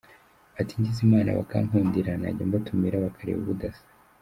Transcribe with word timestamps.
Ati 0.59 0.73
"Ngize 0.79 0.99
Imana 1.07 1.35
bakankundira 1.37 2.11
najya 2.21 2.43
mbatumira 2.49 3.03
bakareba 3.05 3.39
ubudasa. 3.41 3.85